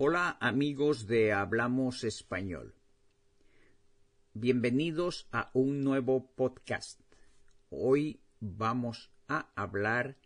[0.00, 2.72] Hola amigos de Hablamos Español.
[4.32, 7.00] Bienvenidos a un nuevo podcast.
[7.68, 10.16] Hoy vamos a hablar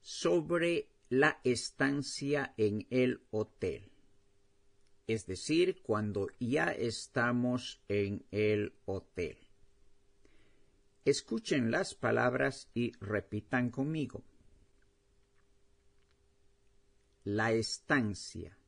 [0.00, 3.92] sobre la estancia en el hotel.
[5.06, 9.38] Es decir, cuando ya estamos en el hotel.
[11.04, 14.24] Escuchen las palabras y repitan conmigo.
[17.22, 18.58] La estancia.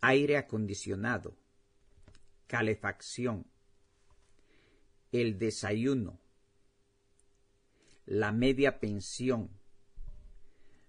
[0.00, 1.36] Aire acondicionado.
[2.46, 3.46] Calefacción.
[5.10, 6.20] El desayuno.
[8.06, 9.50] La media pensión.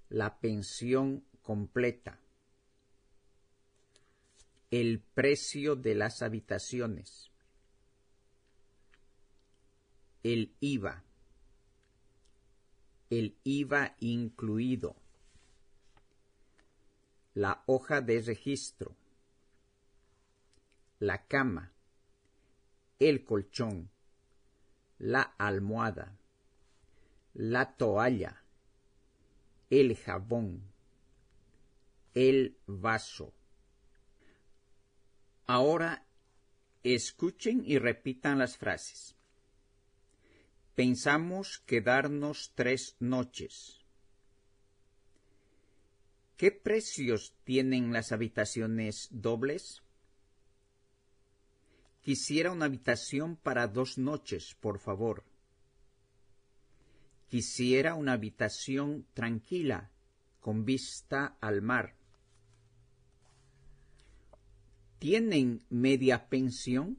[0.10, 2.20] La pensión completa.
[4.70, 7.32] El precio de las habitaciones.
[10.22, 11.04] El IVA.
[13.10, 14.96] El IVA incluido
[17.40, 18.96] la hoja de registro,
[21.00, 21.74] la cama,
[23.00, 23.90] el colchón,
[24.98, 26.20] la almohada,
[27.34, 28.44] la toalla,
[29.70, 30.62] el jabón,
[32.14, 33.34] el vaso.
[35.48, 36.06] Ahora
[36.84, 39.16] escuchen y repitan las frases.
[40.76, 43.86] Pensamos quedarnos tres noches.
[46.36, 49.82] ¿Qué precios tienen las habitaciones dobles?
[52.02, 55.24] Quisiera una habitación para dos noches, por favor.
[57.28, 59.92] Quisiera una habitación tranquila,
[60.40, 61.96] con vista al mar.
[64.98, 66.98] ¿Tienen media pensión?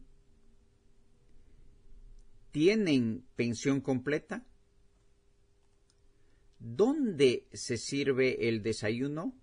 [2.52, 4.44] ¿Tienen pensión completa?
[6.58, 9.34] ¿Dónde se sirve el desayuno?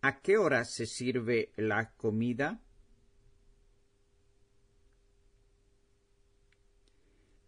[0.00, 2.60] ¿A qué hora se sirve la comida?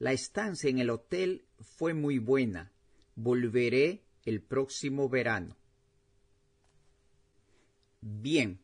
[0.00, 2.72] La estancia en el hotel fue muy buena.
[3.14, 5.56] Volveré el próximo verano.
[8.00, 8.60] Bien,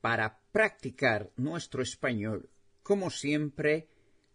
[0.00, 2.50] para practicar nuestro español,
[2.82, 3.88] como siempre,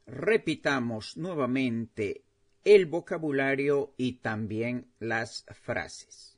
[0.06, 2.26] repitamos nuevamente
[2.66, 6.33] el vocabulario y también las frases.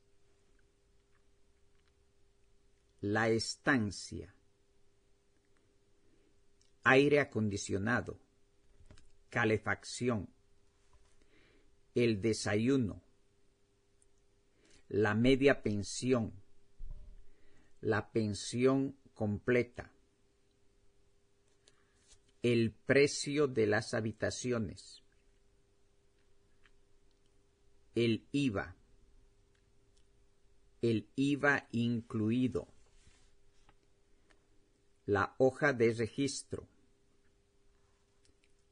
[3.08, 4.34] La estancia.
[6.86, 8.20] Aire acondicionado.
[9.30, 10.28] Calefacción.
[11.94, 13.04] El desayuno.
[14.90, 16.34] La media pensión.
[17.80, 19.92] La pensión completa.
[22.42, 25.04] El precio de las habitaciones
[27.94, 28.76] el IVA,
[30.82, 32.75] el IVA incluido,
[35.06, 36.68] la hoja de registro,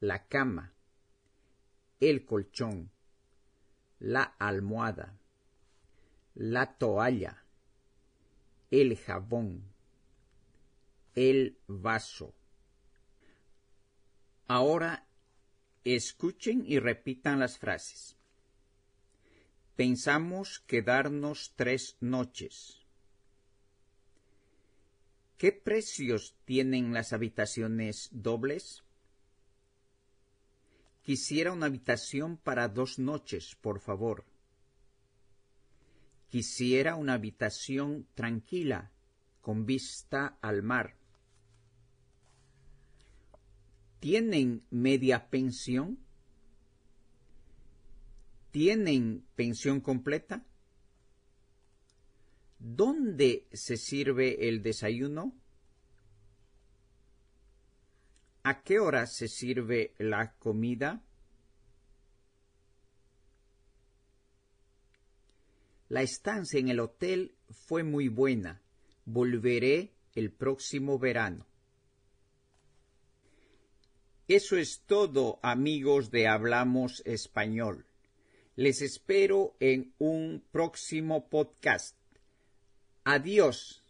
[0.00, 0.74] la cama,
[2.00, 2.90] el colchón,
[4.00, 5.16] la almohada,
[6.34, 7.44] la toalla,
[8.70, 9.72] el jabón,
[11.14, 12.34] el vaso.
[14.46, 15.06] Ahora
[15.84, 18.16] escuchen y repitan las frases.
[19.76, 22.83] Pensamos quedarnos tres noches.
[25.44, 28.82] ¿Qué precios tienen las habitaciones dobles?
[31.02, 34.24] Quisiera una habitación para dos noches, por favor.
[36.30, 38.90] Quisiera una habitación tranquila,
[39.42, 40.96] con vista al mar.
[44.00, 45.98] ¿Tienen media pensión?
[48.50, 50.46] tienen pensión completa?
[52.66, 55.34] ¿Dónde se sirve el desayuno?
[58.42, 61.04] ¿A qué hora se sirve la comida?
[65.90, 68.62] La estancia en el hotel fue muy buena.
[69.04, 71.46] Volveré el próximo verano.
[74.26, 77.84] Eso es todo, amigos de Hablamos Español.
[78.56, 82.03] Les espero en un próximo podcast.
[83.04, 83.84] Adiós.